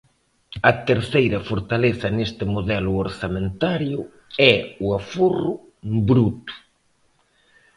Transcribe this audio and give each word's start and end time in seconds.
A 0.71 0.73
terceira 0.89 1.39
fortaleza 1.49 2.07
neste 2.17 2.43
modelo 2.55 2.91
orzamentario 3.05 3.99
é 4.51 4.55
o 4.85 4.87
aforro 4.99 5.51
bruto. 6.07 6.53